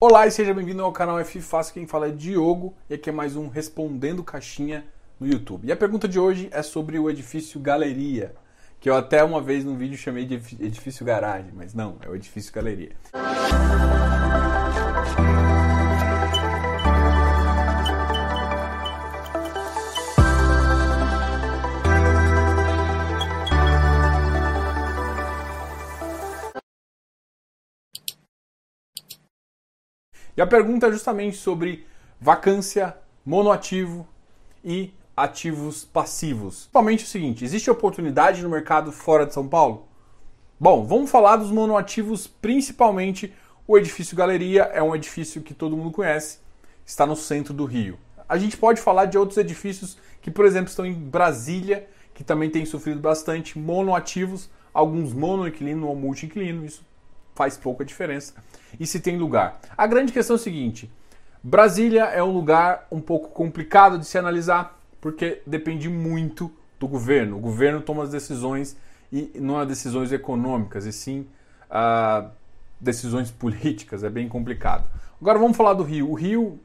[0.00, 3.12] Olá e seja bem-vindo ao canal F Fácil, quem fala é Diogo e aqui é
[3.12, 4.84] mais um Respondendo Caixinha
[5.18, 5.66] no YouTube.
[5.66, 8.32] E a pergunta de hoje é sobre o edifício Galeria,
[8.78, 12.14] que eu até uma vez no vídeo chamei de edifício garagem, mas não, é o
[12.14, 12.92] edifício Galeria.
[30.38, 31.84] E a pergunta é justamente sobre
[32.20, 32.96] vacância,
[33.26, 34.06] monoativo
[34.64, 36.58] e ativos passivos.
[36.58, 39.88] Principalmente o seguinte: existe oportunidade no mercado fora de São Paulo?
[40.60, 43.34] Bom, vamos falar dos monoativos, principalmente
[43.66, 46.38] o edifício Galeria, é um edifício que todo mundo conhece,
[46.86, 47.98] está no centro do Rio.
[48.28, 52.48] A gente pode falar de outros edifícios que, por exemplo, estão em Brasília, que também
[52.48, 56.86] tem sofrido bastante monoativos, alguns monoinquilino ou multi-inquilino, isso
[57.38, 58.34] faz pouca diferença.
[58.80, 59.60] E se tem lugar.
[59.76, 60.90] A grande questão é o seguinte:
[61.40, 67.36] Brasília é um lugar um pouco complicado de se analisar, porque depende muito do governo.
[67.36, 68.76] O governo toma as decisões
[69.12, 71.26] e não é decisões econômicas, e sim
[71.70, 72.26] ah,
[72.80, 74.02] decisões políticas.
[74.02, 74.84] É bem complicado.
[75.20, 76.10] Agora vamos falar do Rio.
[76.10, 76.58] O Rio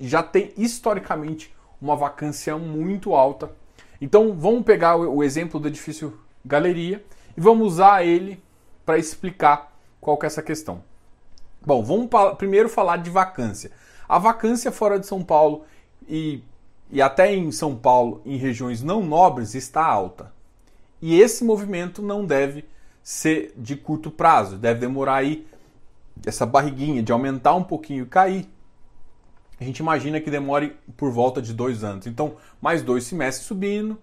[0.00, 3.52] já tem historicamente uma vacância muito alta.
[4.00, 7.04] Então vamos pegar o exemplo do edifício Galeria
[7.36, 8.42] e vamos usar ele
[8.84, 9.71] para explicar
[10.02, 10.82] qual que é essa questão?
[11.64, 13.70] Bom, vamos primeiro falar de vacância.
[14.08, 15.64] A vacância fora de São Paulo
[16.08, 16.42] e,
[16.90, 20.32] e até em São Paulo, em regiões não nobres, está alta.
[21.00, 22.64] E esse movimento não deve
[23.00, 25.46] ser de curto prazo, deve demorar aí
[26.26, 28.48] essa barriguinha de aumentar um pouquinho e cair.
[29.60, 32.08] A gente imagina que demore por volta de dois anos.
[32.08, 33.96] Então, mais dois semestres subindo,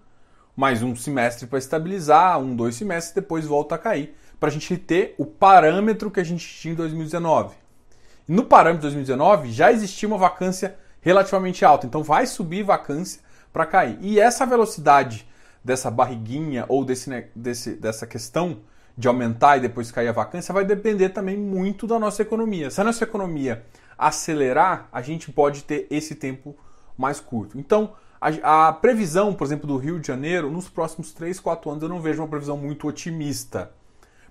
[0.56, 4.76] mais um semestre para estabilizar, um, dois semestres, depois volta a cair para a gente
[4.78, 7.54] ter o parâmetro que a gente tinha em 2019.
[8.26, 13.20] No parâmetro de 2019 já existia uma vacância relativamente alta, então vai subir vacância
[13.52, 13.98] para cair.
[14.00, 15.26] E essa velocidade
[15.62, 18.60] dessa barriguinha ou desse, desse, dessa questão
[18.96, 22.70] de aumentar e depois cair a vacância vai depender também muito da nossa economia.
[22.70, 23.64] Se a nossa economia
[23.98, 26.56] acelerar, a gente pode ter esse tempo
[26.96, 27.58] mais curto.
[27.58, 31.82] Então, a, a previsão, por exemplo, do Rio de Janeiro, nos próximos 3, 4 anos,
[31.82, 33.72] eu não vejo uma previsão muito otimista.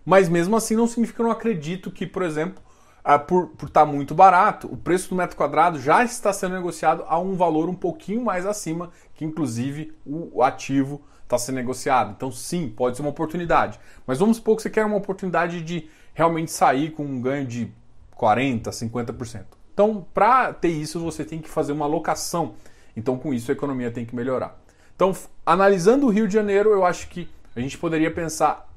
[0.05, 2.61] Mas mesmo assim não significa que eu não acredito que, por exemplo,
[3.03, 7.03] ah, por estar tá muito barato, o preço do metro quadrado já está sendo negociado
[7.07, 12.13] a um valor um pouquinho mais acima, que inclusive o ativo está sendo negociado.
[12.15, 13.79] Então, sim, pode ser uma oportunidade.
[14.05, 17.71] Mas vamos supor que você quer uma oportunidade de realmente sair com um ganho de
[18.17, 19.45] 40%, 50%.
[19.73, 22.55] Então, para ter isso, você tem que fazer uma alocação.
[22.95, 24.59] Então, com isso, a economia tem que melhorar.
[24.95, 28.69] Então, analisando o Rio de Janeiro, eu acho que a gente poderia pensar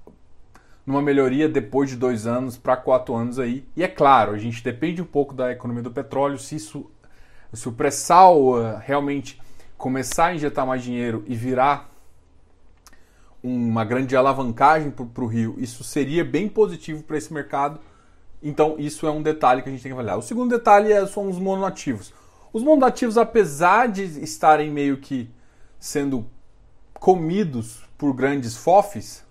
[0.87, 3.67] numa melhoria depois de dois anos para quatro anos aí.
[3.77, 6.39] E é claro, a gente depende um pouco da economia do petróleo.
[6.39, 6.91] Se isso,
[7.53, 9.41] se o pré-sal uh, realmente
[9.77, 11.91] começar a injetar mais dinheiro e virar
[13.43, 17.81] uma grande alavancagem para o Rio, isso seria bem positivo para esse mercado.
[18.41, 20.19] Então, isso é um detalhe que a gente tem que avaliar.
[20.19, 22.13] O segundo detalhe é, são os monoativos.
[22.53, 25.31] Os monoativos, apesar de estarem meio que
[25.81, 26.27] sendo
[26.95, 29.25] comidos por grandes FOFs,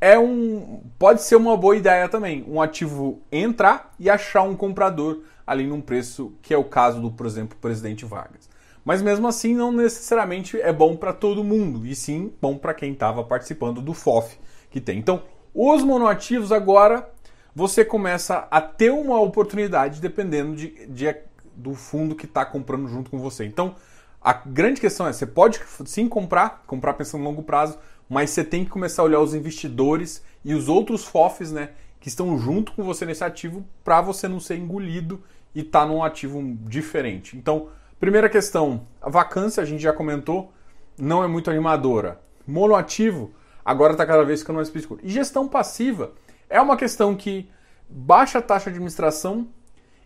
[0.00, 5.22] é um pode ser uma boa ideia também, um ativo entrar e achar um comprador
[5.46, 8.48] ali num preço que é o caso do, por exemplo, presidente Vargas.
[8.84, 12.92] Mas mesmo assim não necessariamente é bom para todo mundo, e sim bom para quem
[12.92, 14.38] estava participando do FOF
[14.70, 14.98] que tem.
[14.98, 15.22] Então,
[15.54, 17.08] os monoativos agora
[17.54, 21.08] você começa a ter uma oportunidade dependendo de, de
[21.56, 23.44] do fundo que está comprando junto com você.
[23.44, 23.74] Então,
[24.20, 27.78] a grande questão é: você pode sim comprar, comprar pensando no longo prazo,
[28.08, 31.70] mas você tem que começar a olhar os investidores e os outros FOFs, né,
[32.00, 35.22] que estão junto com você nesse ativo para você não ser engolido
[35.54, 37.36] e estar tá num ativo diferente.
[37.36, 37.68] Então,
[38.00, 40.52] primeira questão, a vacância a gente já comentou,
[40.98, 42.20] não é muito animadora.
[42.46, 43.32] Monoativo
[43.64, 45.00] agora está cada vez ficando mais escuro.
[45.02, 46.12] E gestão passiva
[46.48, 47.48] é uma questão que
[47.88, 49.48] baixa a taxa de administração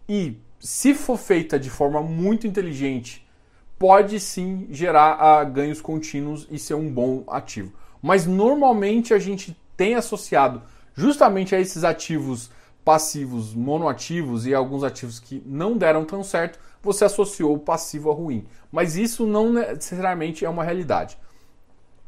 [0.09, 3.27] e se for feita de forma muito inteligente,
[3.79, 7.73] pode sim gerar uh, ganhos contínuos e ser um bom ativo
[8.03, 10.63] mas normalmente a gente tem associado
[10.95, 12.51] justamente a esses ativos
[12.85, 18.15] passivos monoativos e alguns ativos que não deram tão certo, você associou o passivo a
[18.15, 18.47] ruim.
[18.73, 21.19] Mas isso não necessariamente é uma realidade.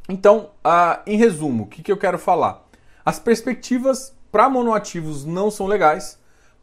[0.09, 2.67] Então, uh, em resumo, o que, que eu quero falar?
[3.05, 6.19] As perspectivas para monoativos não são legais,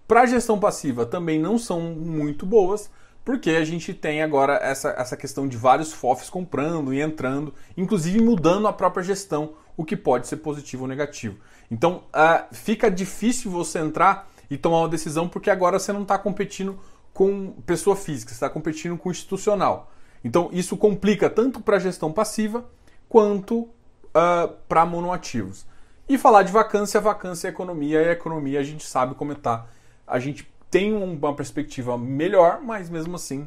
[0.07, 2.89] para gestão passiva também não são muito boas,
[3.25, 8.21] porque a gente tem agora essa, essa questão de vários FOFs comprando e entrando, inclusive
[8.21, 11.37] mudando a própria gestão, o que pode ser positivo ou negativo.
[11.69, 16.17] Então uh, fica difícil você entrar e tomar uma decisão, porque agora você não está
[16.17, 16.79] competindo
[17.13, 19.91] com pessoa física, você está competindo com institucional.
[20.23, 22.63] Então isso complica tanto para a gestão passiva
[23.09, 25.65] quanto uh, para monoativos.
[26.07, 29.65] E falar de vacância, vacância é economia, e a economia a gente sabe como está.
[30.07, 33.45] A gente tem uma perspectiva melhor, mas mesmo assim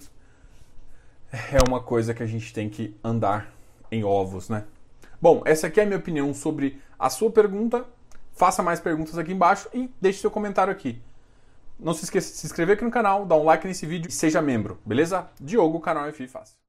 [1.32, 3.52] é uma coisa que a gente tem que andar
[3.90, 4.64] em ovos, né?
[5.20, 7.84] Bom, essa aqui é a minha opinião sobre a sua pergunta.
[8.32, 11.00] Faça mais perguntas aqui embaixo e deixe seu comentário aqui.
[11.78, 14.12] Não se esqueça de se inscrever aqui no canal, dar um like nesse vídeo e
[14.12, 15.28] seja membro, beleza?
[15.40, 16.59] Diogo, canal FI Fácil.